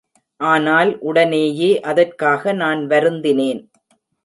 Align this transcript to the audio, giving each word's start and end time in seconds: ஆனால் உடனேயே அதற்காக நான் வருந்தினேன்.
ஆனால் 0.39 0.91
உடனேயே 1.01 1.69
அதற்காக 1.81 2.53
நான் 2.53 2.81
வருந்தினேன். 2.87 3.61